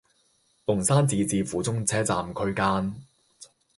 [0.65, 3.05] 龍山寺至府中車站區間